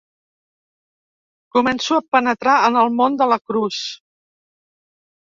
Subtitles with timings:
[1.57, 3.83] Començo a penetrar en el món de la Cruz.